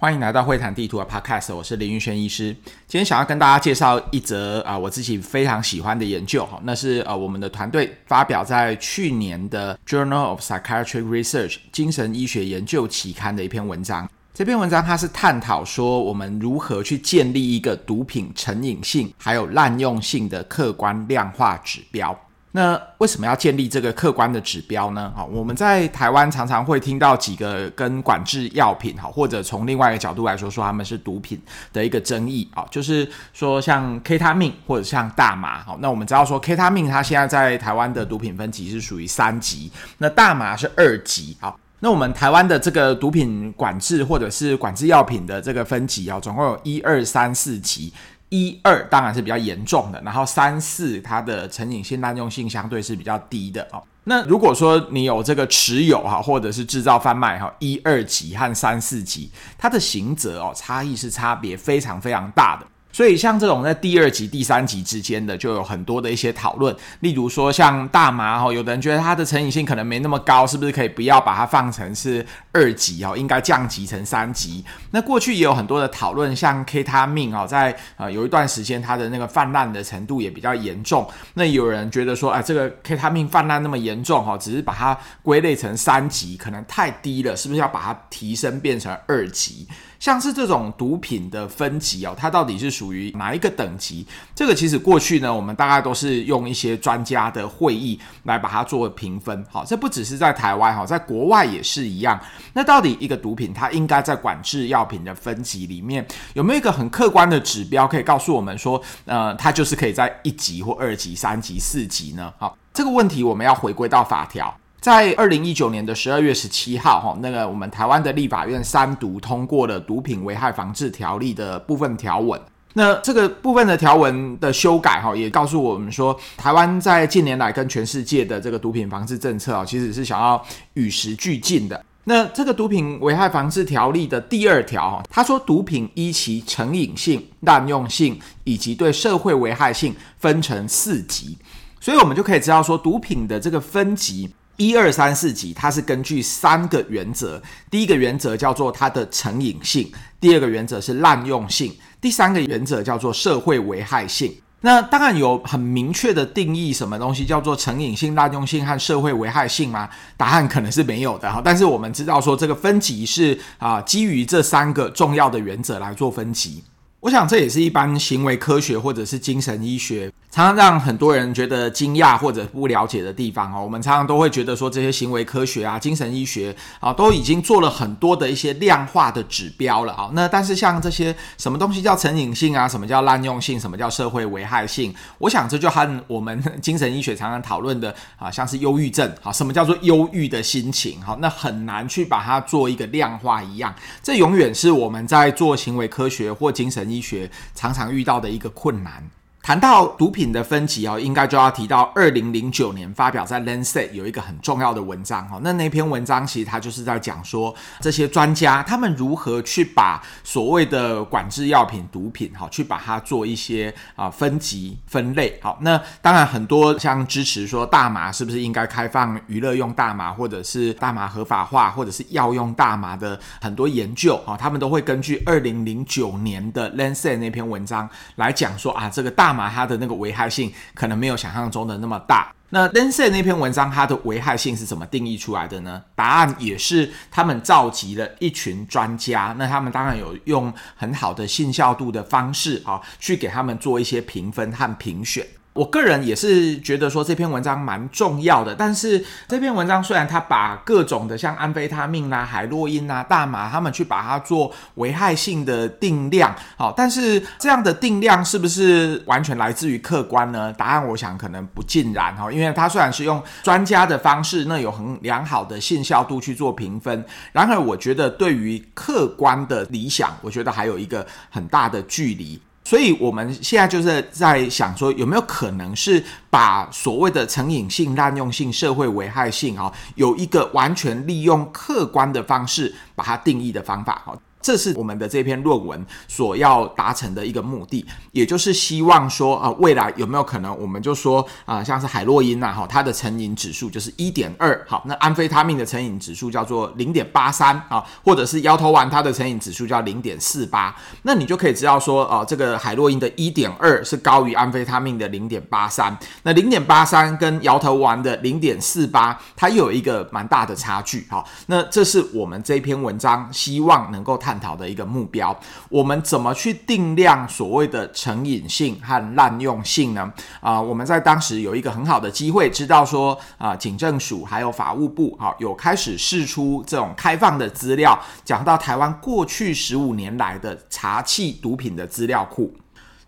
[0.00, 2.56] 欢迎来到会谈地图的 Podcast，我是林玉轩医师。
[2.86, 14.08] 今天想要跟大家介绍一则啊，我自己非常喜欢的研究哈，那是呃我们的团队发表在去年的 Journal of Psychiatric Research 精神医学研究期刊的一篇文章。
[14.32, 22.18] 这篇文章它是探讨说我们如何去建立一个毒品成瘾性还有滥用性的客观量化指标。
[22.52, 25.12] 那为什么要建立这个客观的指标呢？
[25.14, 31.40] 好，我们在台湾常常会听到几个跟管制药品，好，或者从另外一个角度来说，说他们是毒品
[31.72, 47.92] 的一个争议，啊，就是说像 K 他命或者像大麻，好，那我们知道说 K 他命它现在在台湾的毒品分级是属于三级，那大麻是二级，好，那我们台湾的这个毒品管制或者是管制药品的这个分级啊，总共有一二三四级。
[48.30, 53.82] 一二当然是比较严重的，然后三四它的成瘾性、滥用性相对是比较低的哦。
[54.04, 62.66] 那如果说你有这个持有哈，或者是制造贩卖哈，一二级和三四级，它的刑责哦差异是差别非常非常大的。
[63.00, 66.76] 所以像这种在第二级、第三级之间的，就有很多的一些讨论。
[66.98, 74.62] 例如说，像大麻哈，有的人觉得它的成瘾性可能没那么高，是不是可以不要把它放成是二级哦，应该降级成三级？
[74.90, 81.08] 那过去也有很多的讨论，像 K 他命哦，在呃有一段时间它的那个泛滥的程度也比较严重。
[81.32, 89.66] 那有人觉得说，哎，这个 K 他命泛滥那么严重哈，只是把它归类成三级，可能太低了，是不是要把它提升变成二级？
[90.00, 94.04] 像是这种毒品的分级哦，它到底是属于哪一个等级？
[94.34, 99.44] 这个其实过去呢，我们大概都是用一些专家的会议来把它做评分。
[99.50, 102.18] 好，这不只是在台湾哈，在国外也是一样。
[102.54, 112.32] 那到底一个毒品它应该在管制药品的分级里面有没有一个很客观的指标可以告诉我们说，呃，它就是可以在一级或二级、三级、四级呢？
[112.38, 114.56] 好，这个问题我们要回归到法条。
[114.80, 122.40] 在二零一九年的十二月十七号，哈，那个我们台湾的立法院三读通过了《毒品危害防治条例》的部分条文。
[122.72, 131.84] 那这个部分的条文的修改，哈，也告诉我们说，台湾在近年来跟全世界的这个毒品防治政策啊，其实是想要与时俱进的。
[132.04, 141.36] 那这个《毒品危害防治条例》的第二条，哈，他说，毒品依其成瘾性、滥用性以及对社会危害性分成四级，
[141.80, 144.30] 所以我们就可以知道说，毒品的这个分级。
[144.60, 147.42] 一二三四级，它是根据三个原则。
[147.70, 149.90] 第一个原则叫做它的成瘾性，
[150.20, 154.30] 第二个原则是滥用性，第三个原则叫做社会危害性。
[154.60, 159.88] 那当然有很明确的定义，什么东西叫做成瘾性、滥用性和社会危害性吗？
[160.18, 161.40] 答案可能是没有的哈。
[161.42, 166.62] 但是我们知道说，这个分级是啊，基于这三个重要的原则来做分级。
[167.00, 173.64] 我想这也是一般行为科学或者是精神医学常常让很多人觉得惊讶或者不了解的地方哦。
[173.64, 180.08] 我们常常都会觉得说，这些行为科学啊、精神医学啊，都已经做了很多的一些量化的指标了啊。
[180.12, 193.74] 那但是像这些什么东西叫成瘾性啊，什么叫滥用性，什么叫社会危害性，我想这就和我们精神医学常常讨论的啊，像是忧郁症，好，什么叫做忧郁的心情，好，那很难去把它做一个量化一样。
[194.00, 199.02] 这永远是我们在做行为科学或精神医学常常遇到的一个困难。
[199.42, 205.40] 谈到毒品的分级哦，应该就要提到二零零九年发表在《Lancet》有一个很重要的文章哦。
[205.42, 215.38] 那那篇文章其实它就是在讲说，这些专家他们如何去把所谓的管制药品、毒品哈，去把它做一些啊分级分类。
[215.42, 229.50] 好，那当然很多像支持说大麻是不是应该开放娱乐用大麻，或者是大麻合法化，或者是药用大麻的很多研究啊，他们都会根据二零零九年的《Lancet》那篇文章来讲说啊，这个大麻。
[229.50, 232.32] 它的那个危害性可能没有想象中的那么大。
[232.52, 235.82] 那 l a n c e 那篇文章，它的危害性是怎么定义出来的呢？
[235.94, 245.24] 答案也是他们召集了一群专家，那他们当然有用很好的信效度的方式啊，去给他们做一些评分和评选。
[245.60, 260.50] 我个人也是觉得说这篇文章蛮重要的，但是这篇文章虽然它把各种的像安非他命啦、海洛因啦、大麻，他们去把它做危害性的定量，好，但是这样的定量是不是完全来自于客观呢？
[260.54, 272.40] 答案我想可能不尽然哈，因为它虽然是用专家的方式，那有很良好的信效度去做评分，然而我觉得对于客观的理想，我觉得还有一个很大的距离。
[272.70, 276.00] 所以我们现在就是在想说，有没有可能是
[276.30, 284.04] 把所谓的成瘾性、滥用性、社会危害性啊，有一个完全利用客观的方式把它定义的方法。
[284.42, 314.29] 这是我们的这篇论文所要达成的一个目的，也就是希望说啊，未来有没有可能，我们就说啊，像是海洛因呐，哈，它的成瘾指数就是一点二，好，那安非他命的成瘾指数叫做零点八三啊，或者是摇头丸它的成瘾指数叫零点四八，那你就可以知道说，啊，这个海洛因的一点二是高于安非他命的零点八三，那零点八三跟摇头丸的零点四八，它又有一个蛮大的差距，好，那这是我们这篇文章希望能够谈。
[314.30, 315.36] 探讨的一个目标，
[315.68, 320.12] 我们怎么去定量所谓的成瘾性和滥用性呢？
[320.40, 332.54] 啊、我们在当时有一个很好的机会，知道说啊，警政署还有法务部，好、有开始释出这种开放的资料，讲到台湾过去十五年来的查缉毒品的资料库。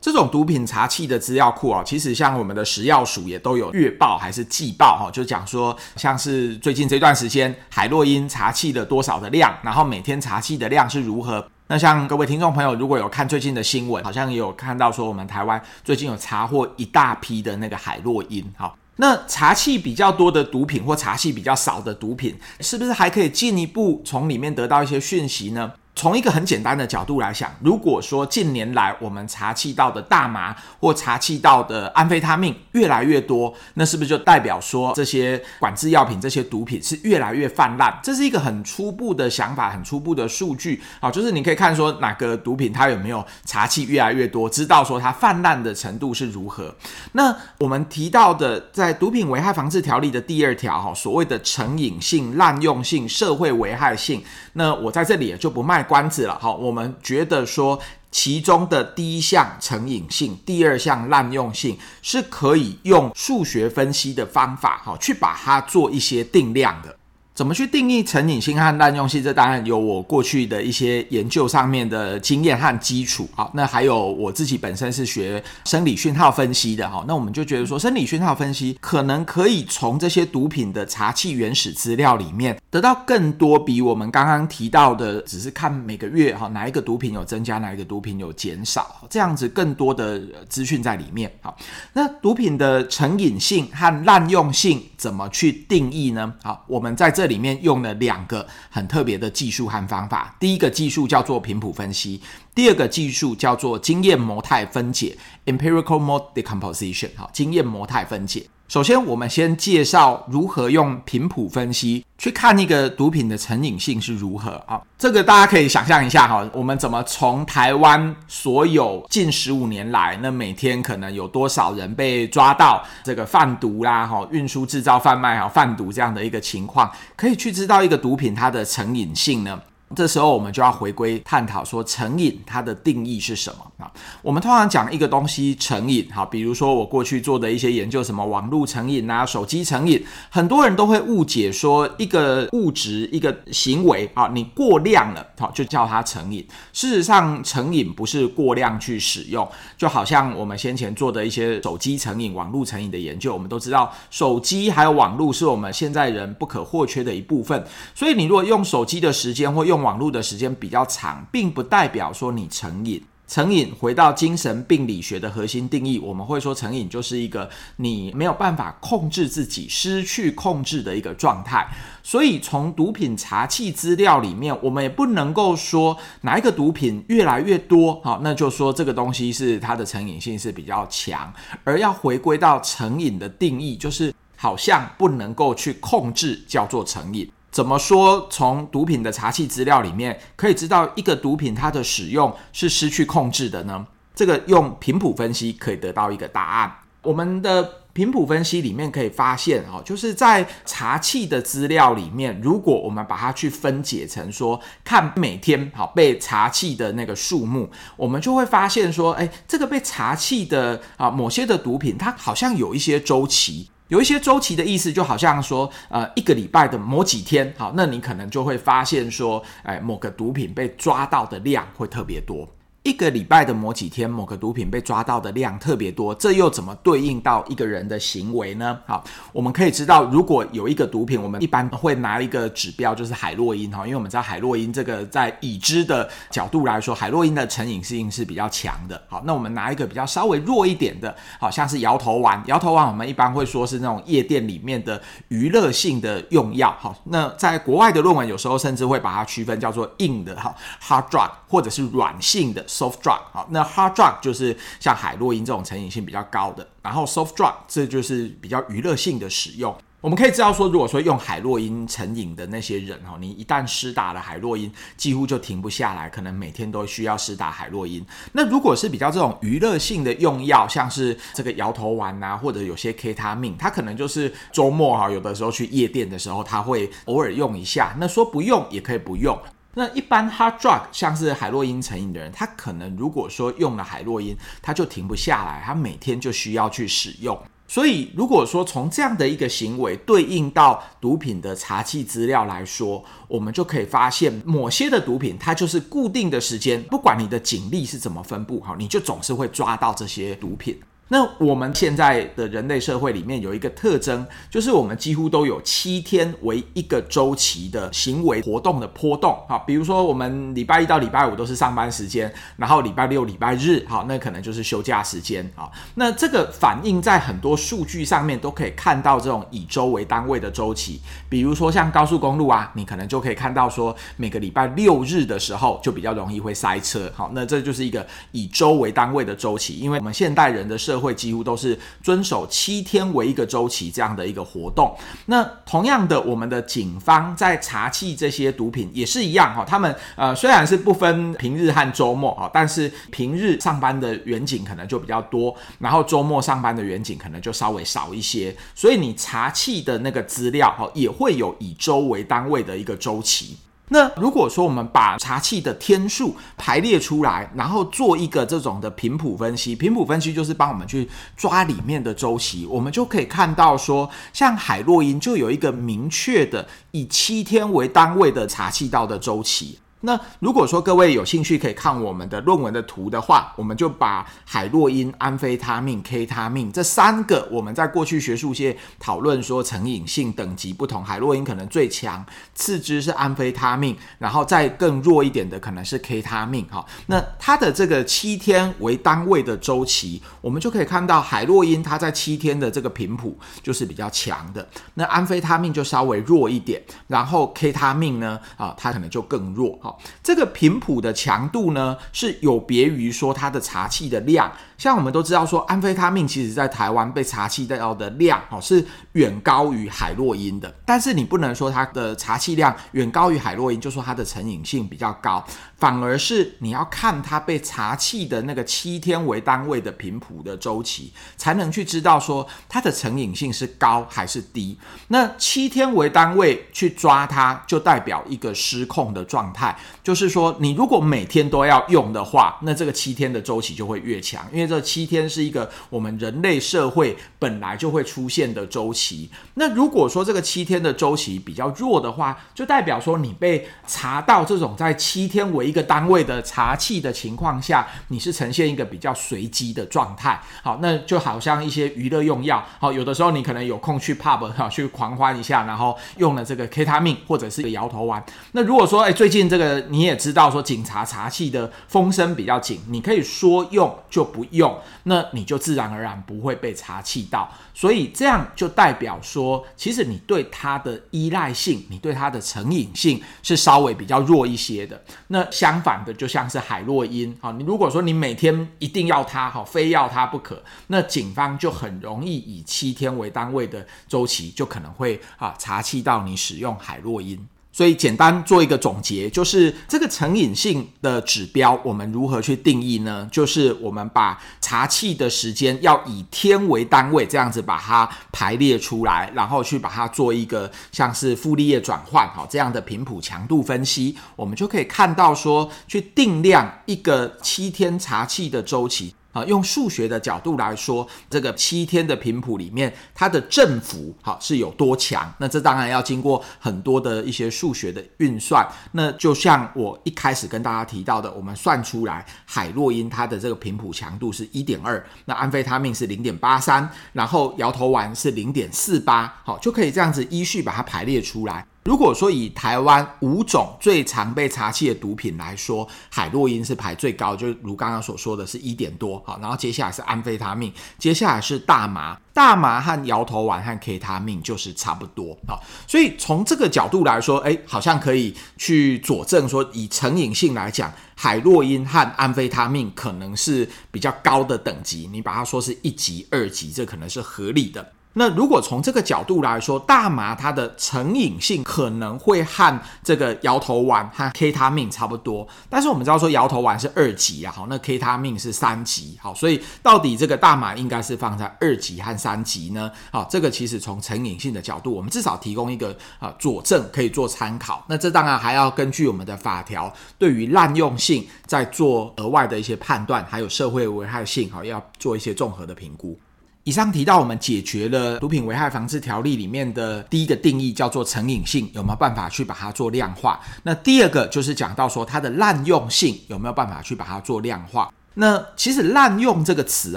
[0.03, 11.47] 这种毒品查器的资料库啊，其实像我们的食药署也都有月报还是季报哈，就讲说像是最近这段时间海洛因查器的多少的量，然后每天查器的量是如何。
[11.69, 18.45] 那像各位听众朋友如果有看最近的新闻，好像也有看到说我们台湾最近有查获一大批的那个海洛因。
[18.59, 25.73] 好，那查缉比较多的毒品或查缉比较少的毒品，是不是还可以进一步从里面得到一些讯息呢？
[25.95, 37.95] 从一个很简单的角度来想，如果说近年来我们查缉到的大麻或查缉到的安非他命越来越多，那是不是就代表说这些管制药品、这些毒品是越来越泛滥？
[38.03, 46.75] 这是一个很初步的想法，很初步的数据啊，就是你可以看说哪个毒品它有没有查缉越来越多，知道说它泛滥的程度是如何。
[47.13, 54.25] 那我们提到的在毒品危害防治条例的第二条哈，所谓的成瘾性、滥用性、社会危害性，
[54.55, 57.79] 那我在这里也就不卖关子了，好，我们觉得说
[58.11, 66.97] 其中的第一项成瘾性，第二项滥用性是可以用数学分析的方法，好，去把它做一些定量的。
[67.35, 69.23] 怎么去定义成瘾性和滥用性？
[69.23, 73.27] 这当然有我过去的一些研究上面的经验和基础。
[73.35, 76.87] 好，那还有我自己本身是学生理讯号分析的。
[76.87, 90.21] 好，那我们就觉得说，生理讯号分析可能可以从这些毒品的查气原始资料里面得到更多，比我们刚刚提到的只是看每个月哈哪一个毒品有增加，哪一个毒品有减少，这样子更多的
[90.51, 91.33] 资讯在里面。
[91.41, 91.57] 好，
[91.95, 96.31] 那毒品的成瘾性和滥用性怎么去定义呢？
[96.43, 97.22] 好，我们在这。
[97.23, 102.21] 这里面用了两个很特别的技术和方法，第一个技术叫做频谱分析，
[102.53, 105.17] 第二个技术叫做经验模态分解
[105.47, 107.11] （empirical mode decomposition）。
[107.15, 108.45] 好，经验模态分解。
[108.73, 114.81] 首先，我们先介绍如何用频谱分析去看一个毒品的成瘾性是如何啊。
[114.97, 129.61] 这个大家可以想象一下哈，我们怎么从台湾所有近十五年来，那每天可能有多少人被抓到这个贩毒啦、哈运输、制造、贩卖哈贩毒这样的一个情况，可以去知道一个毒品它的成瘾性呢？
[129.95, 133.91] 这时候我们就要回归探讨说，成瘾它的定义是什么啊？
[134.23, 146.47] 我们通常讲一个东西成瘾，哈，比如说我过去做的一些研究，什么网络成瘾啊、手机成瘾，很多人都会误解说一个物质、一个行为啊，你过量了，好，就叫它成瘾。
[146.73, 149.47] 事实上，成瘾不是过量去使用，
[149.77, 157.65] 就好像我们先前做的一些手机成瘾、网络成瘾的研究，我们都知道，手机还有网络是我们现在人不可或缺的一部分。
[157.95, 163.03] 所以，你如果用手机的时间或用网络的时间比较长，并不代表说你成瘾。
[163.29, 171.67] 成瘾回到精神病理学的核心定义，我们会说成瘾就是一个你没有办法控制自己、失去控制的一个状态。
[172.03, 181.33] 所以从毒品查缉资料里面，我们也不能够说哪一个毒品越来越多，好，那就说这个东西是它的成瘾性是比较强，
[181.65, 187.31] 而要回归到成瘾的定义，就是好像不能够去控制，叫做成瘾。
[187.53, 188.27] 怎么说？
[188.31, 193.87] 从毒品的查气资料里面可以知道一个毒品它的使用是失去控制的呢？
[194.15, 196.79] 这个用频谱分析可以得到一个答案。
[197.03, 213.69] 我们的频谱分析里面可以发现，哦，就是在查气的资料里面，如果我们把它去分解成说，看每天好被查气的那个数目，我们就会发现说，哎，这个被查气的啊某些的毒品，它好像有一些周期。
[213.93, 222.49] 有一些周期的意思，就好像说，呃，一个礼拜的某几天，好，那你可能就会发现说，哎，某个毒品被抓到的量会特别多。
[222.83, 228.77] 一个礼拜的某几天，某个毒品被抓到的量特别多，这又怎么对应到一个人的行为呢？
[228.87, 239.01] 好，我们可以知道，如果有一个毒品，我们一般会拿一个指标，就是海洛因哈，因为我们知道海洛因这个在已知的角度来说，海洛因的成瘾性是比较强的。
[239.09, 246.77] 好，那我们拿一个比较稍微弱一点的，好像是摇头丸，摇头丸我们一般会说是那种夜店里面的娱乐性的用药。
[246.81, 252.67] 好，那在国外的论文有时候甚至会把它区分叫做硬的哈，hard drug，或者是软性的。
[252.73, 259.77] Soft drug 好，那 hard drug 就是像海洛因这种成瘾性比较高的，然后 soft drug 这就是比较娱乐性的使用。
[260.01, 268.05] 我们可以知道说，如果说用海洛因成瘾的那些人哈，你一旦施打了海洛因，几乎就停不下来，可能每天都需要施打海洛因。
[268.33, 277.95] 那如果是比较这种娱乐性的用药，像是这个摇头丸呐，或者有些 K 他命，他可能就是周末哈，有的时候去夜店的时候，他会偶尔用一下。
[278.01, 279.39] 那说不用也可以不用。
[279.75, 287.41] 那一般 hard drug 像是海洛因成瘾的人，他可能如果说用了海洛因，他就停不下来，他每天就需要去使用。
[287.67, 300.79] 所以如果说从这样的一个行为对应到毒品的查缉资料来说，我们就可以发现，某些的毒品它就是固定的时间，不管你的警力是怎么分布，好，你就总是会抓到这些毒品。
[301.13, 309.37] 那我们现在的人类社会里面有一个特征，就是我们几乎都有七天为一个周期的行为活动的波动。
[309.47, 315.47] 好，比如说我们礼拜一到礼拜五都是上班时间，然后礼拜六、礼拜日，好，那可能就是休假时间。
[315.55, 320.99] 好，那这个反映在很多数据上面都可以看到这种以周为单位的周期。
[321.29, 327.13] 比如说像高速公路啊，你可能就可以看到说每个礼拜六日的时候就比较容易会塞车。
[327.15, 334.97] 好，那这就是一个以周为单位的周期，因为我们现代人的社会会几乎都是遵守七天为一个周期这样的一个活动。
[335.27, 339.65] 那同样的，我们的警方在查缉这些毒品也是一样哈。
[339.65, 348.57] 他们呃虽然是不分平日和周末哈，但是平日上班的员警可能就比较多，然后周末上班的员警可能就稍微少一些。
[348.75, 353.57] 所以你查缉的那个资料哈，也会有以周为单位的一个周期。
[353.93, 361.07] 那如果说我们把茶器的天数排列出来，然后做一个这种的频谱分析，频谱分析就是帮我们去
[361.37, 369.79] 抓里面的周期，我们就可以看到说，像海洛因就有一个明确的以七天为单位的茶气道的周期。
[370.03, 386.67] 那如果说各位有兴趣可以看我们的论文的图的话，我们就把海洛因、安非他命、K 他命这三个我们在过去学术界讨论说成瘾性等级不同，海洛因可能最强，次之是安非他命，然后再更弱一点的可能是 K 他命。
[386.69, 399.79] 哈，那它的这个七天为单位的周期，我们就可以看到海洛因它在七天的这个频谱就是比较强的，那安非他命就稍微弱一点，然后 K 他命呢啊，它可能就更弱。
[399.81, 399.92] 哈。
[400.23, 404.53] 这个频谱的强度呢，是有别于说它的茶气的量。
[404.83, 410.75] 像我们都知道说，安非他命其实在台湾被查气到的量哦，是远高于海洛因的。
[410.85, 415.45] 但是你不能说它的查气量远高于海洛因，就说它的成瘾性比较高。
[415.77, 424.77] 反而是你要看它被查气的那个七天为单位的频谱的周期，才能去知道说它的成瘾性是高还是低。
[425.09, 429.79] 那七天为单位去抓它，就代表一个失控的状态。
[430.03, 439.29] 就是说，你如果每天都要用的话，那这个七天的周期就会越强，因为这七天是一个我们人类社会本来就会出现的周期。
[439.55, 450.41] 那如果说这个七天的周期比较弱的话，就代表说你被查到这种在七天为一个单位的查气的情况下，你是呈现一个比较随机的状态。
[450.63, 458.25] 好，那就好像一些娱乐用药，好，有的时候你可能有空去 pub 哈去狂欢一下，然后用了这个 K 他命或者是一个摇头丸。
[458.53, 459.83] 那如果说哎最近这个。
[459.89, 467.51] 你也知道说警察查气的风声比较紧，你可以说用就不用，用那你就自然而然不会被查气到。
[467.75, 475.03] 所以这样就代表说，其实你对它的依赖性，你对它的成瘾性是稍微比较弱一些的。
[475.29, 487.49] 那相反的，就像是海洛因啊，你如果说你每天一定要它，哈，非要它不可，那警方就很容易以七天为单位的周期，就可能会啊查气到你使用海洛因。
[487.73, 493.27] 所以简单做一个总结，就是这个成瘾性的指标，我们如何去定义呢？
[493.33, 509.15] 就是我们把查缉的时间要以天为单位，这样子把它排列出来，然后去把它做一个像是傅立叶转换，好，这样的频谱强度分析，我们就可以看到说，去定量一个七天查缉的周期。
[509.33, 515.33] 啊，用数学的角度来说，这个七天的频谱里面，它的振幅好是有多强？
[515.39, 518.67] 那这当然要经过很多的一些数学的运算。
[518.93, 531.67] 那就像我一开始跟大家提到的，我们算出来海洛因它的这个频谱强度是一点二，那安非他命是零点八三，然后摇头丸是零点四八，好，就可以这样子依序把它排列出来。
[531.85, 557.93] 如果说以台湾五种最常被查缉的毒品来说，海洛因是排最高，就如刚刚所说的是一点多，好，然后接下来是安非他命，接下来是大麻，大麻和摇头丸和 K 他命就是差不多，好，所以从这个角度来说，哎，好像可以去佐证说，以成瘾性来讲，海洛因和安非他命可能是比较高的等级，你把它说是一级、二级，这可能是合理的。
[558.15, 572.91] 那如果从这个角度来说，大麻它的成瘾性可能会和这个摇头丸和 K 他命差不多，但是我们知道说摇头丸是二级啊，好，那 K 他命是三级，好，所以到底这个大麻应该是放在二级和三级呢？
[573.11, 577.83] 好，这个其实从成瘾性的角度，我们至少提供一个啊佐证可以做参考。
[577.89, 586.19] 那这当然还要根据我们的法条对于滥用性再做额外的一些判断，还有社会危害性，好，要做一些综合的评估。
[586.65, 593.41] 以上提到，我们解决了毒品危害防治条例里面的第一个定义，叫做成瘾性，有没有办法去把它做量化？
[593.65, 597.93] 那第二个就是讲到说它的滥用性，有没有办法去把它做量化？
[598.15, 599.97] 那其实“滥用”这个词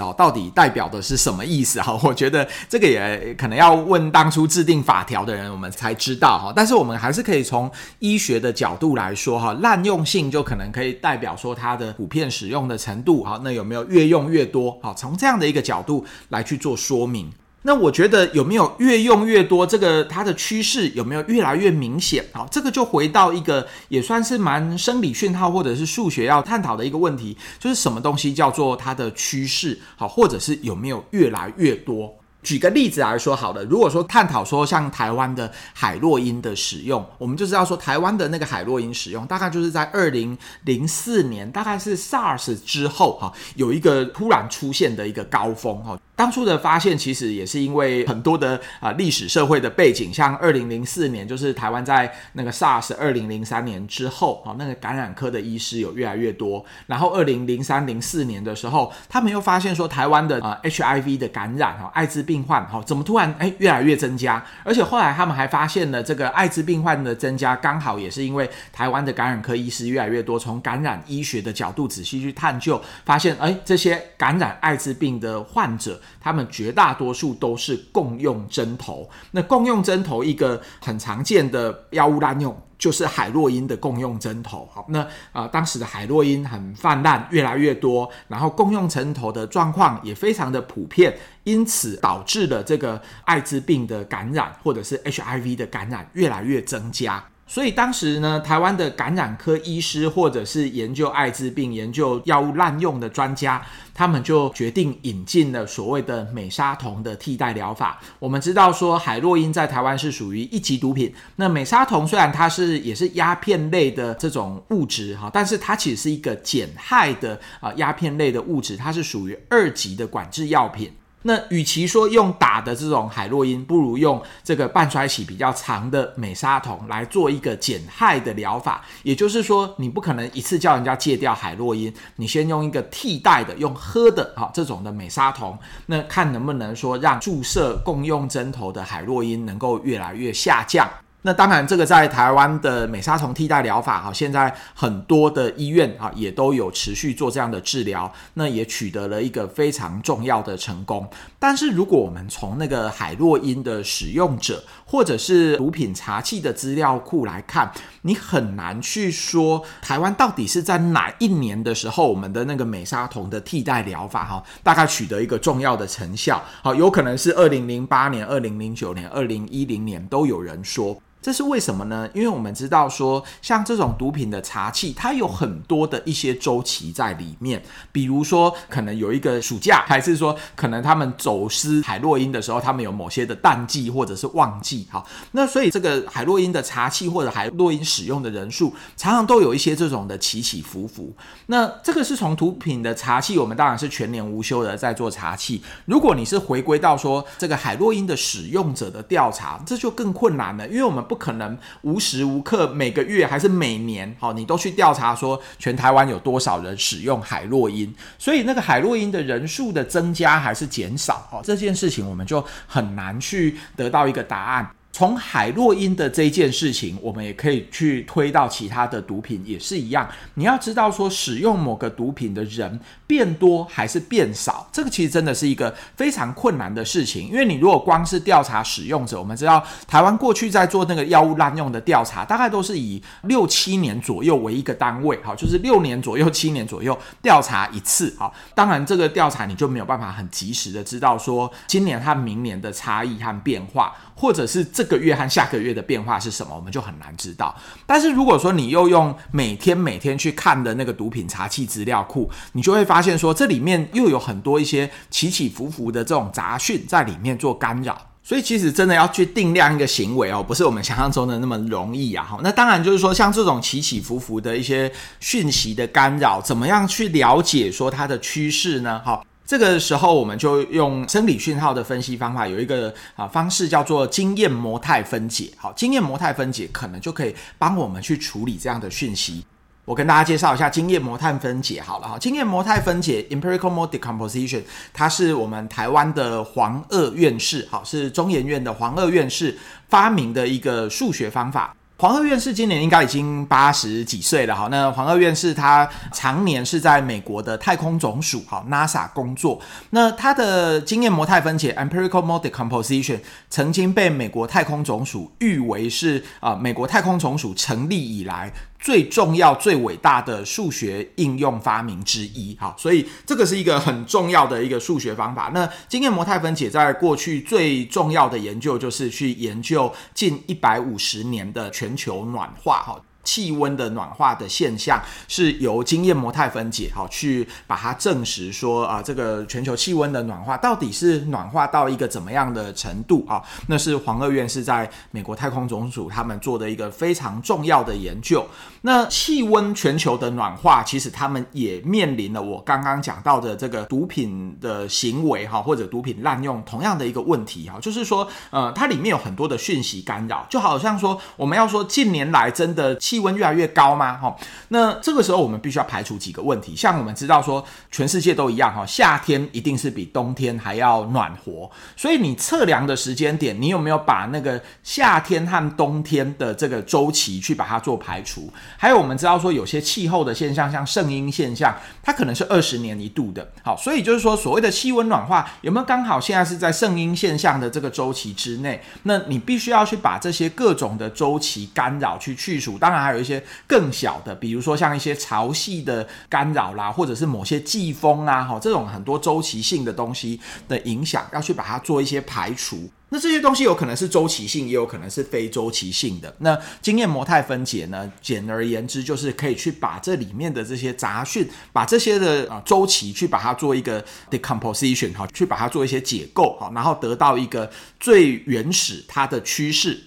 [0.00, 1.98] 哦，到底代表的是什么意思哈？
[2.02, 6.52] 我觉得这个也可能要问当初制定法条的人，我们才知道哈。
[6.54, 13.40] 但是我们还是可以从医学的角度来说哈，滥用性就可能可以代表说它的普遍使用的程度哈。
[13.44, 14.78] 那有没有越用越多？
[14.82, 17.30] 好，从这样的一个角度来去做说明。
[17.66, 19.66] 那我觉得有没有越用越多？
[19.66, 22.24] 这个它的趋势有没有越来越明显？
[22.32, 29.76] 好，这个就回到一个也算是蛮生理讯号或者是数学要探讨的一个问题，就是什么东西叫做它的趋势？
[29.96, 32.14] 好，或者是有没有越来越多？
[32.44, 45.98] 举个例子来说，好了，如果说探讨说像台湾的海洛因的使用，我们就知道说台湾的那个海洛因使用大概就是在二零零四年，大概是 SARS 之后哈，有一个突然出现的一个高峰哈。
[46.16, 76.00] 当初的发现其实也是因为很多的啊历史社会的背景，像二零零四年就是台湾在那个 SARS 二零零三年之后啊，那个感染科的医师有越来越多，然后二零零三零四年的时候，他们又发现说台湾的啊 HIV 的感染哈，艾滋病患哈，怎么突然哎越来越增加，而且后来他们还发现了这个艾滋病患的增加，刚好也是因为台湾的感染科医师越来越多，从感染医学的角度仔细去探究，发现哎这些感染艾滋病的患者。
[76.20, 79.08] 他们绝大多数都是共用针头。
[79.30, 84.68] 那共用针头一个很常见的药物滥用，就是海洛因的共用针头。
[84.72, 85.08] 好，那啊、
[85.42, 97.24] 呃，当时的海洛因很泛滥，越来越多，然后共用针头的状况也非常的普遍，因此导致了这个艾滋病的感染或者是 HIV 的感染越来越增加。
[97.48, 108.00] 所以当时呢，台湾的感染科医师或者是研究艾滋病、研究药物滥用的专家，他们就决定引进了所谓的美沙酮的替代疗法。
[108.18, 111.14] 我们知道说，海洛因在台湾是属于一级毒品。
[111.36, 120.92] 那美沙酮虽然它是也是鸦片类的这种物质哈，但是它其实是一个减害的啊鸦片类的物质，它是属于二级的管制药品。
[121.26, 128.84] 那与其说用打的这种海洛因，不如用这个半衰期比较长的美沙酮来做一个减害的疗法。
[129.02, 140.88] 也就是说，你不可能一次叫人家戒掉海洛因，你先用一个替代的，用喝的啊这种的美沙酮，那看能不能说让注射共用针头的海洛因能够越来越下降。
[141.26, 151.04] 那当然，这个在台湾的美沙酮替代疗法哈，现在很多的医院啊也都有持续做这样的治疗，那也取得了一个非常重要的成功。
[151.36, 166.40] 但是，如果我们从那个海洛因的使用者或者是毒品查缉的资料库来看，你很难去说台湾到底是在哪一年的时候，我们的那个美沙酮的替代疗法哈，大概取得一个重要的成效。
[166.62, 170.96] 好，有可能是二零零八年、二零零九年、二零一零年都有人说。
[171.26, 172.08] 这是为什么呢？
[172.14, 177.60] 因为我们知道说，像这种毒品的查缉，它有很多的一些周期在里面。
[177.90, 184.86] 比如说，可能有一个暑假，还是说，可能他们走私海洛因的时候，他们有某些的淡季或者是旺季。
[184.88, 191.12] 好，那所以这个海洛因的查缉或者海洛因使用的人数，常常都有一些这种的起起伏伏。
[191.46, 195.60] 那这个是从毒品的查缉，我们当然是全年无休的在做查缉。
[195.86, 214.70] 如果你是回归到说这个海洛因的使用者的调查，这就更困难了，因为我们不可能无时无刻每个月还是每年，好，你都去调查说全台湾有多少人使用海洛因，所以那个海洛因的人数的增加还是减少，哦，这件事情我们就很难去得到一个答案。
[214.96, 220.08] 从海洛因的这件事情，我们也可以去推到其他的毒品，也是一样。
[220.36, 227.28] 你要知道说，使用某个毒品的人变多还是变少，这个其实真的是一个非常困难的事情。
[227.28, 238.32] 因为你如果光是调查使用者，我们知道台湾过去在做那个药物滥用的调查，大概都是以六七年左右为一个单位，好，就是六年左右、七年左右调查一次，好。
[238.54, 243.94] 当然，这个调查你就没有办法很及时的知道说今年和明年的差异和变化。
[244.18, 247.54] 或者是这个月和下个月的变化是什么，我们就很难知道。
[247.84, 257.96] 但是如果说你又用每天每天去看的那个毒品查缉资料库，你就会发现说，这里面又有很多一些起起伏伏的这种杂讯在里面做干扰。
[258.22, 262.24] 所以其实真的要去定量一个行为哦，不是我们想象中的那么容易啊。
[262.24, 269.00] 哈，那当然就是说，像这种起起伏伏的一些讯息的干扰，怎么样去了解说它的趋势呢？
[269.04, 269.24] 好。
[269.46, 275.48] 这个时候，我们就用生理讯号的分析方法，有一个啊方式叫做经验模态分解。
[275.56, 279.44] 好，经验模态分解可能就可以帮我们去处理这样的讯息。
[279.84, 282.18] 我跟大家介绍一下经验模态分解好了哈。
[282.18, 289.56] 经验模态分解 （empirical mode decomposition） 它是我们台湾的黄二院士，好，是中研院的黄二院士
[289.88, 291.72] 发明的一个数学方法。
[291.98, 294.68] 黄鹤院士今年应该已经八十几岁了哈。
[294.70, 299.58] 那黄鹤院士他常年是在美国的太空总署好 NASA 工作。
[299.90, 308.52] 那他的经验模态分解 （empirical mode decomposition） 曾经被美国太空总署誉为是啊、美国太空总署成立以来。
[308.78, 315.50] 最重要、最伟大的数学应用发明之一，哈，所以这个是一个很重要的一个数学方法。
[315.54, 323.00] 那经验模态分解在过去最重要的研究就是去研究近一百五十年的全球暖化，哈。
[323.26, 333.42] 气温的暖化的现象是由经验模态分解好去把它证实说啊，这个全球气温的暖化到底是暖化到一个怎么样的程度啊？
[333.66, 338.46] 那是黄鍔院士在美国太空总署他们做的一个非常重要的研究。
[338.82, 353.15] 那气温全球的暖化，其实他们也面临了我刚刚讲到的这个毒品的行为哈，或者毒品滥用同样的一个问题哈，就是说呃，它里面有很多的讯息干扰，就好像说我们要说近年来真的气。
[353.16, 354.14] 气温越来越高吗？
[354.18, 354.36] 哈，
[354.68, 356.76] 那这个时候我们必须要排除几个问题。
[356.76, 361.70] 像我们知道说，全世界都一样哈，夏天一定是比冬天还要暖和。
[361.96, 368.52] 所以你测量的时间点，你有没有把那个夏天和冬天的这个周期去把它做排除？
[368.76, 373.48] 还有我们知道说，有些气候的现象，像圣婴现象，它可能是二十年一度的。
[373.62, 378.82] 好，所以就是说，所谓的气温暖化有没有刚好现在是在圣婴现象的这个周期之内？
[379.04, 382.76] 那你必须要去把这些各种的周期干扰去去除。
[382.76, 383.05] 当然。
[383.06, 392.90] 还有一些更小的，比如说像一些潮汐的干扰啦，或者是某些季风啊，哈，这种很多周期性的东西的影响，要去把它做一些排除。
[393.08, 396.34] 那这些东西有可能是周期性，也有可能是非周期性的。
[396.40, 398.10] 那经验模态分解呢？
[398.20, 410.05] 简而言之，就是可以去把这里面的这些杂讯，把这些的啊周期去把它做一个 decomposition，哈，去把它做一些解构，哈，然后得到一个最原始它的趋势。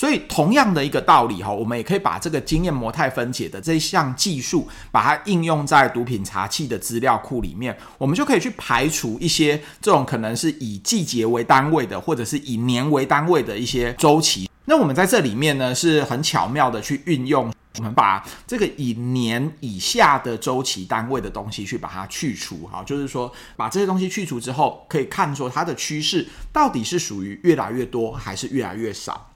[0.00, 14.48] 所以，同样的一个道理哈，我们也可以把这个经验模态分解的这项技术，把它应用在毒品查缉的资料库里面，我们就可以去排除一些这种可能是以季节为单位的，或者是以年为单位的一些周期。
[14.64, 29.26] 那我们在这里面呢，是很巧妙的去运用，我们把这个以年以下的周期单位的东西去把它去除，哈，就是说把这些东西去除之后，可以看出它的趋势到底是属于越来越多还是越来越少。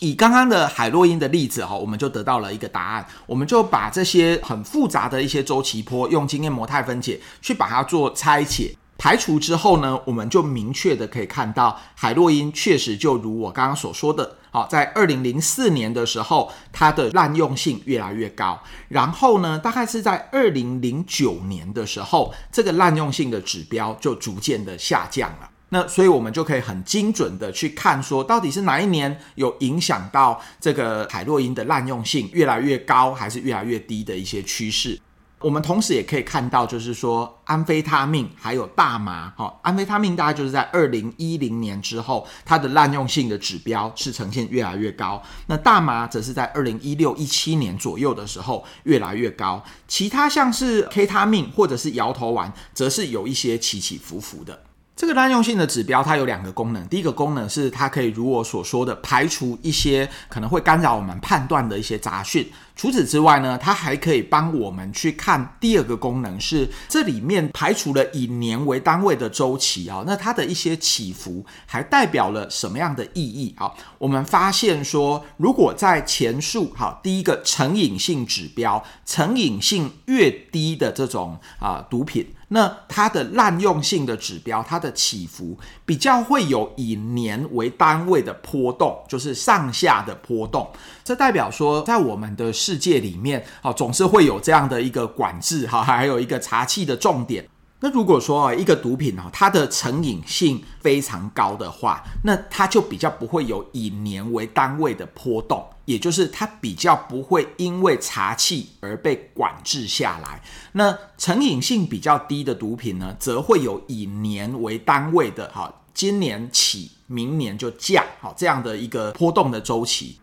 [0.00, 3.06] 以刚刚的海洛因的例子哈，我们就得到了一个答案。
[3.26, 18.60] 我们就把这些很复杂的一些周期波，用经验模态分解去把它做拆解、排除之后呢，我们就明确的可以看到，海洛因确实就如我刚刚所说的，好，在二零零四年的时候，它的滥用性越来越高。
[18.88, 25.50] 然后呢，大概是在二零零九年的时候，这个滥用性的指标就逐渐的下降了。
[25.70, 34.98] 那所以，我们就可以很精准的去看，说到底是哪一年有影响到这个海洛因的滥用性越来越高，还是越来越低的一些趋势。
[35.40, 45.22] 我们同时也可以看到，就是说安非他命还有大麻，哈，安非他命大概就是在二零一零年之后，它的滥用性的指标是呈现越来越高。
[45.46, 49.62] 那大麻则是在二零一六一七年左右的时候越来越高。
[49.86, 54.62] 其他像是 K 他命或者是摇头丸，则是有一些起起伏伏的。
[54.98, 56.84] 这个滥用性的指标，它有两个功能。
[56.88, 62.44] 第一个功能是它可以如我所说的排除一些可能会干扰我们判断的一些杂讯。
[62.74, 73.72] 除此之外呢，它还可以帮我们去看第二个功能是这里面排除了以年为单位的周期啊，那它的一些起伏还代表了什么样的意义啊？
[73.98, 82.26] 我们发现说，如果在前述好第一个成瘾性指标，成瘾性越低的这种啊毒品。
[82.48, 90.70] 那它的滥用性的指标，它的起伏比较会有以年为单位的波动，就是上下的波动。
[91.04, 97.46] 这代表说，在我们的世界里面，啊，总是会有这样的一个管制，哈，还有一个查气的重点。
[97.80, 110.42] 那如果说啊，一个毒品啊，它的成瘾性非常高的话，那它就比较不会有以年为单位的波动，也就是它比较不会因为查气而被管制下来。
[110.72, 120.18] 那成瘾性比较低的毒品呢，则会有以年为单位的，哈，今年起，明年就降，好，这样的一个波动的周期。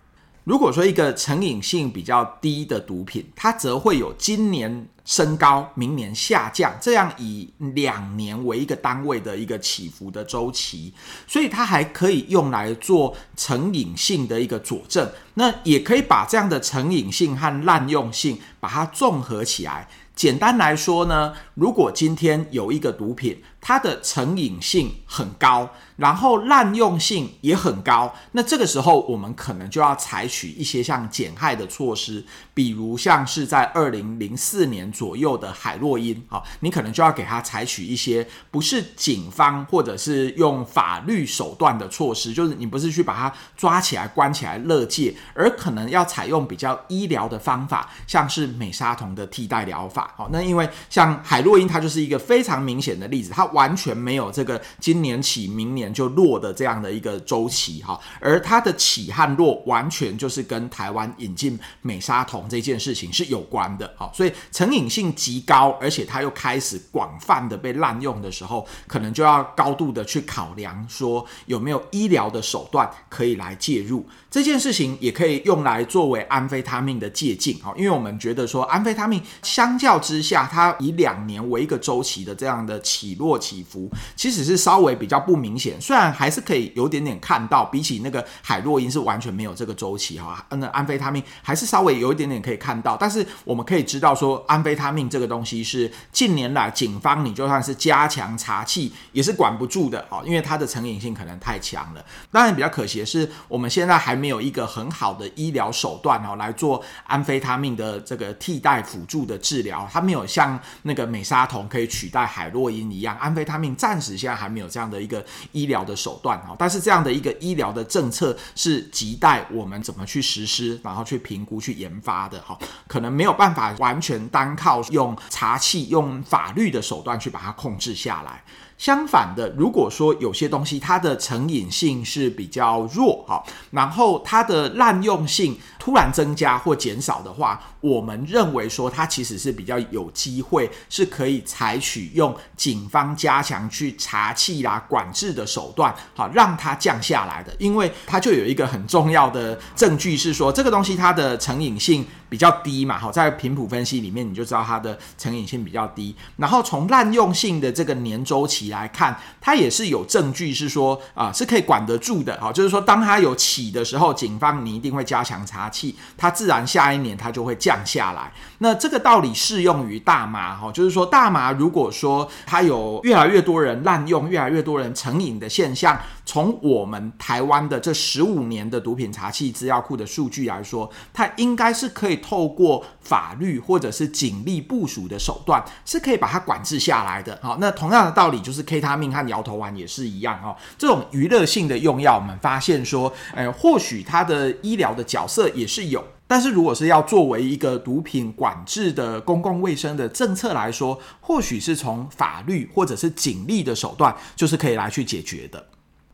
[0.46, 10.94] 如果说一个成瘾性比较低的毒品，它则会有今年升高，明年下降，这样以两年为一个单位的一个起伏的周期，
[11.26, 15.10] 所以它还可以用来做成瘾性的一个佐证。
[15.34, 19.90] 那也可以把这样的成瘾性和滥用性把它综合起来。
[20.16, 32.24] 简单来说呢，如果今天有一个毒品，它的成瘾性很高，然后滥用性也很高，那这个时候我们可能就要采取一些像减害的措施，
[32.54, 50.14] 比如像是在二零零四年左右的海洛因，啊，你可能就要给它采取一些不是警方或者是用法律手段的措施，就是你不是去把它抓起来关起来勒戒，而可能要采用比较医疗的方法，像是美沙酮的替代疗法。
[50.16, 74.06] 好，那因为像海洛因，它就是一个非常明显的例子，它完全没有这个今年起明年就落的这样的一个周期哈，而它的起和落完全就是跟台湾引进美沙酮这件事情是有关的，好，所以成瘾性极高，而且它又开始广泛的被滥用的时候，可能就要高度的去考量说有没有医疗的手段可以来介入。
[74.30, 85.80] 这件事情，也可以用来作为安非他命的借鉴，好，因为我们觉得说安非他命相较之下，它以两年为一个周期的这样的起落起伏，其实是稍微比较不明显。
[85.80, 90.44] 虽然还是可以有点点看到，比起那个海洛因是完全没有这个周期哈。
[90.50, 102.04] 那安非他命还是稍微有一点点可以看到，但是我们可以知道说，安非他命这个东西是近年来警方你就算是加强查缉也是管不住的哦，因为它的成瘾性可能太强了。
[102.32, 109.88] 当然比较可惜的是，我们现在还没有一个很好的医疗手段哦来做安非他命的这个替代辅助的治疗。
[109.92, 116.56] 它没有像那个美沙酮可以取代海洛因一样，安非他命暂时现在还没有这样的一个医疗的手段哈。
[116.60, 122.58] 但是这样的一个医疗的政策是亟待我们怎么去实施，然后去评估、去研发的哈。
[122.88, 128.44] 可能没有办法完全单靠用查缉、用法律的手段去把它控制下来。
[128.78, 168.32] 相反的，如果说有些东西它的成瘾性是比较弱哈，然后它的滥用性突然增加或减少的话，我们认为说它其实是比较有机会是可以采取用警方加强去查缉啦、管制的手段，好让它降下来的，因为它就有一个很重要的证据是说这个东西它的成瘾性比较低嘛，好在频谱分析里面你就知道它的成瘾性比较低，然后从滥用性的这个年周期来看，它也是有证据是说啊、是可以管得住的，好，就是说当它有起的时候，警方你一定会加强查缉，它自然下一年它就会降下来。
[168.60, 187.38] 那这个道理适用于大麻，哈，就是说大麻如果说它有越来越多人滥用，越来越多人成瘾的现象，从我们台湾的这十五年的毒品查缉资料库的数据来说，它应该是可以透过法律或者是警力部署的手段，是可以把它管制下来的。
[187.42, 190.56] 好，那同样的道理就是是 K 他命和摇头丸也是一样哦。
[190.78, 205.64] 这种娱乐性的用药，我们发现说，呃，或许它的医疗的角色也是有，但是如果是要作为一个毒品管制的公共卫生的政策来说，或许是从法律或者是警力的手段，就是可以来去解决的。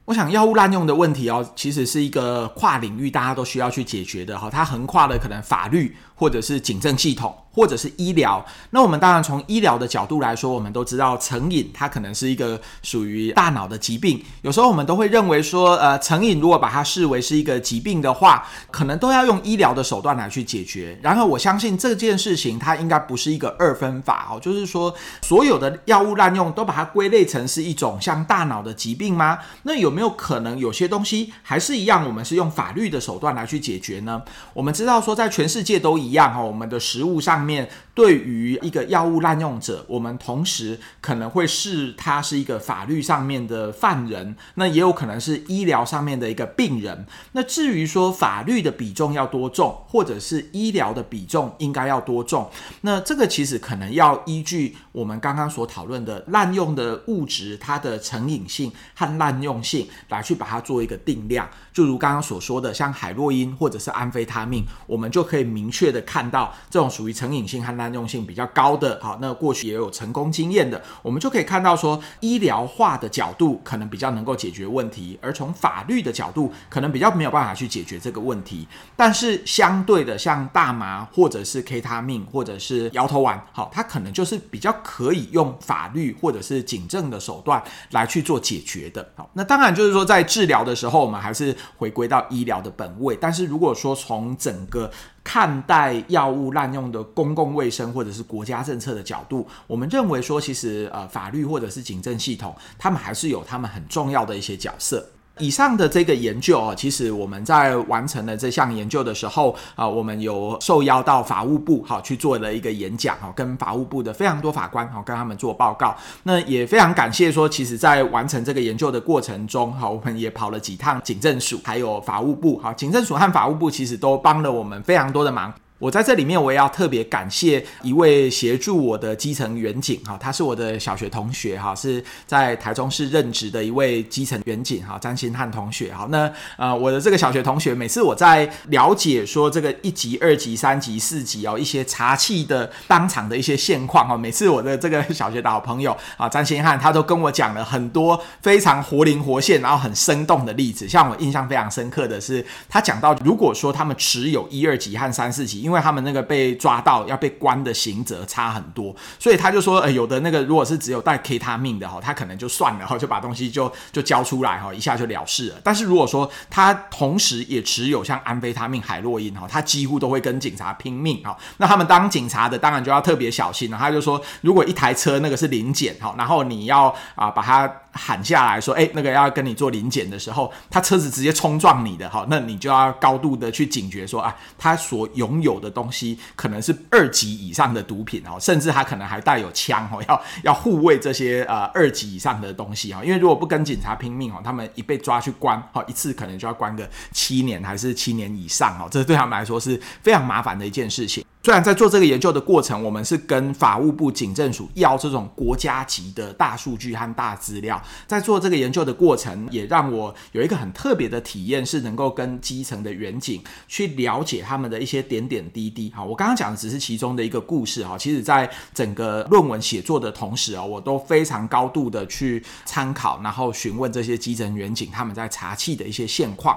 [0.05, 5.95] 我想药物滥用的问题哦，其实是一个跨领域大家都需要去解决的哈，它横跨了可能法律。
[6.21, 7.35] 或者是警政系统。
[7.53, 14.23] 或者是医疗，那我们当然从医疗的角度来说，我们都知道成瘾它可能是一个属于大脑的疾病。
[14.41, 20.97] 有时候我们都会认为说，呃，成瘾如果把它视为是一个疾病的话，可能都要用医疗的手段来去解决。
[21.03, 29.37] 然而，我相信这件事情它应该不是一个二分法哦，就是说所有的药物滥用都把它归类成是一种像大脑的疾病吗？
[29.63, 34.21] 那有没有可能有些东西还是一样，我们是用法律的手段来去解决呢？
[34.53, 37.41] 我们知道说，在全世界都一一样哈，我们的食物上。
[37.41, 47.05] 面对于一个药物滥用者，我们同时可能会视他是一个法律上面的犯人，那也有可能是医疗上面的一个病人。
[47.33, 52.49] 那至于说法律的比重要多重，或者是医疗的比重应该要多重，
[52.81, 61.49] 那这个其实可能要依据我们刚刚所讨论的滥用的物质它的成瘾性和滥用性来去把它做一个定量。
[61.73, 78.67] 就如刚刚所说的，像海洛因或者是安非他命，我们就可以明确的看到这种属于成瘾性和滥用性比较高的，好，那过去也有成功经验的，我们就可以看到说，医疗化的角度可能比较能够解决问题，而从法律的角度，可能比较没有办法去解决这个问题。
[78.95, 89.05] 但是相对的，像大麻或者是 K 他命或者是摇头丸，好，它可能就是比较可以用法律或者是警政的手段来去做解决的。
[89.15, 91.55] 好，那当然就是说在治疗的时候，我们还是。
[91.77, 94.91] 回归到医疗的本位，但是如果说从整个
[95.23, 105.05] 看待药物滥用的公共卫生或者是国家政策的角度，我们认为说，其实呃法律或者是警政系统，他们还是有他们很重要的一些角色。
[105.39, 115.95] 以上的这个研究啊，其实我们在完成了这项研究的时候啊，我们有受邀到法务部哈去做了一个演讲哈，跟法务部的非常多法官哈跟他们做报告。
[116.23, 125.51] 那也非常感谢说，其实在完成这个研究的过程中哈，我们也跑了几趟警政署，还有法务部哈，警政署和法务部其实都帮了我们非常多的忙。
[125.81, 136.07] 我在这里面，我也要特别感谢一位协助我的基层员警哈，他是我的小学同学哈，是在台中市任职的一位基层员警哈，张新汉同学哈。
[136.11, 150.87] 那呃，我的这个小学同学，每次我在了解说这个一级、二级、三级、四级哦，一些茶器的当场的一些现况哈，每次我的这个小学的好朋友啊，张新汉他都跟我讲了很多非常活灵活现，然后很生动的例子。
[150.87, 165.55] 像我印象非常深刻的是，他讲到如果说他们持有一二级和三四级，因为因为他们那个被抓到要被关的刑责差很多，所以他就说，呃，有的那个如果是只有带 K 他命的哈，他可能就算了哈，就把东西就 就交出来哈，一下就了事了。
[165.63, 171.37] 但是如果说他同时也持有像安非他命、海洛因哈，他几乎都会跟警察拼命哈。
[171.55, 173.77] 那他们当警察的当然就要特别小心了。
[173.77, 186.19] 他就说，如果一台车那个是临检哈，然后你要啊把他喊下来说，哎，那个要跟你做临检的时候，他车子直接冲撞你的哈，那你就要高度的去警觉说啊，他所拥有的东西。
[186.35, 201.23] 可能是二级以上的毒品哦，甚至他可能还带有枪哦， 要要护卫这些呃二级以上的东西哦，因为如果不跟警察拼命哦，他们一被抓去关哦，一次可能就要关个七年还是七年以上哦，这对他们来说是非常麻烦的一件事情。
[201.43, 215.89] 虽然在做这个研究的过程，我们是跟法务部警政署要这种国家级的大数据和大资料，在做这个研究的过程，也让我有一个很特别的体验，是能够跟基层的员警去了解他们的一些点点滴滴。
[215.89, 226.55] 哈，我刚刚讲的只是其中的一个故事哈，其实在整个论文写作的同时啊，我都非常高度的去参考，然后询问这些基层员警他们在查缉的一些现况。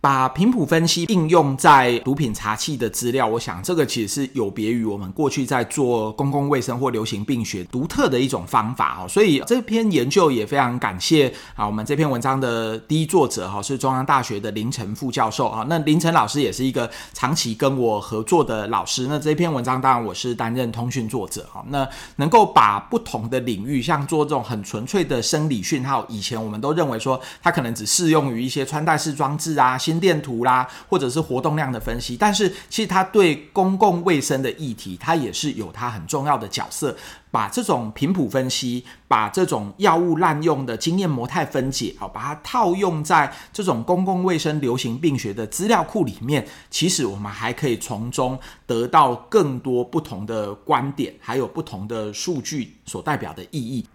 [0.00, 9.06] 把频谱分析应用在毒品查缉的资料，我想这个其实是有别于我们过去在做公共卫生或流行病学独特的一种方法哦。
[9.06, 15.66] 所以这篇研究也非常感谢啊，我们这篇文章的第一作者哈是中央大学的林晨副教授啊。
[15.68, 19.06] 那林晨老师也是一个长期跟我合作的老师。
[19.06, 21.62] 那这篇文章当然我是担任通讯作者哈。
[21.68, 21.86] 那
[22.16, 29.76] 能够把不同的领域，像做这种很纯粹的生理讯号，以前我们都认为说它可能只适用于一些穿戴式装置啊。
[29.90, 36.96] 心电图啦，或者是活动量的分析，但是其实它对公共卫生的议题，它也是有它很重要的角色。
[37.32, 53.86] 把这种频谱分析，把这种药物滥用的经验模态分解，好，把它套用在这种公共卫生流行病学的资料库里面，其实我们还可以从中得到更多不同的观点，还有不同的数据所代表的意义。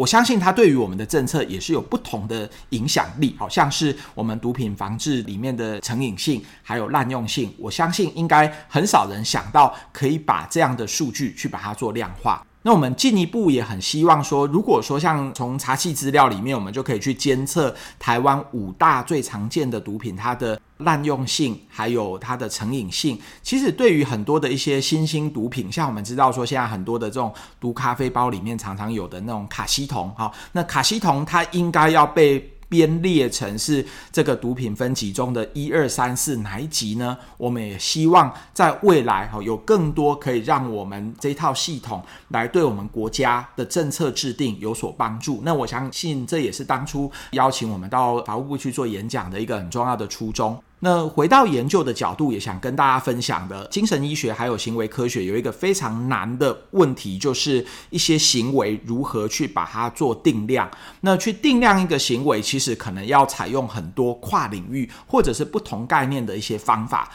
[0.00, 12.42] 我相信它对于我们的政策也是有不同的影响力，好像是我们毒品防治里面的成瘾性还有滥用性，我相信应该很少人想到可以把这样的数据去把它做量化。
[12.62, 23.18] 那我们进一步也很希望说，如果说像从查缉资料里面，我们就可以去监测台湾五大最常见的毒品，它的滥用性还有它的成瘾性。
[23.42, 37.18] 其实对于很多的一些新兴毒品，像我们知道说，现在很多的这种毒咖啡包里面常常有的那种卡西酮，哈，那卡西酮它应该要被编列成是这个毒品分级中的一二三四哪一级呢？
[37.36, 45.42] 我们也希望在未来哈有更多可以让我们这套系统来对我们国家的政策制定有所帮助。
[45.44, 50.62] 那我相信这也是当初邀请我们到法务部去做演讲的一个很重要的初衷。
[50.80, 60.70] 那回到研究的角度，也想跟大家分享的，精神医学还有行为科学有一个非常难的问题，就是一些行为如何去把它做定量。
[61.02, 67.10] 那去定量一个行为，其实可能要采用很多跨领域或者是不同概念的一些方法。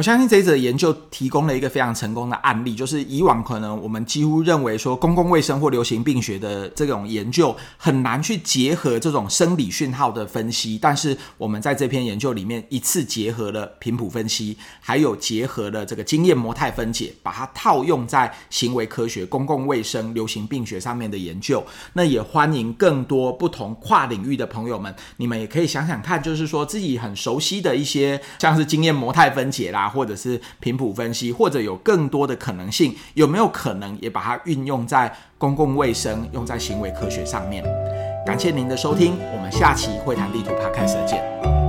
[0.00, 21.62] 我相信这一则研究提供了一个非常成功的案例，就是以往可能我们几乎认为说公共卫生或流行病学的这种研究很难去结合这种生理讯号的分析，但是我们在这篇研究里面一次结合了频谱分析，还有结合了这个经验模态分解，把它套用在行为科学、公共卫生、流行病学上面的研究。
[21.92, 29.89] 那也欢迎更多不同跨领域的朋友们，你们也可以想想看，就是说自己很熟悉的一些，像是经验模态分解啦。
[29.90, 37.64] 或者是频谱分析，或者有更多的可能性，有没有可能也把它运用在公共卫生、用在行为科学上面？
[38.24, 41.59] 感谢您的收听，我们下期会谈地图派开始见。